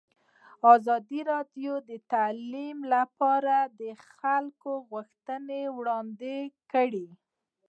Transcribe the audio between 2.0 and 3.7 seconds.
تعلیم لپاره